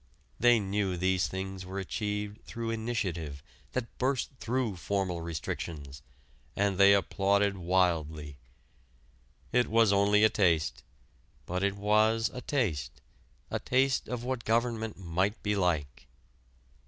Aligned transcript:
They 0.39 0.59
knew 0.59 0.97
these 0.97 1.27
things 1.27 1.63
were 1.63 1.77
achieved 1.77 2.43
through 2.43 2.71
initiative 2.71 3.43
that 3.73 3.99
burst 3.99 4.31
through 4.39 4.77
formal 4.77 5.21
restrictions, 5.21 6.01
and 6.55 6.79
they 6.79 6.95
applauded 6.95 7.55
wildly. 7.55 8.37
It 9.51 9.67
was 9.67 9.93
only 9.93 10.23
a 10.23 10.29
taste, 10.31 10.81
but 11.45 11.61
it 11.63 11.75
was 11.75 12.31
a 12.33 12.41
taste, 12.41 12.99
a 13.51 13.59
taste 13.59 14.07
of 14.07 14.23
what 14.23 14.43
government 14.43 14.97
might 14.97 15.43
be 15.43 15.55
like. 15.55 16.07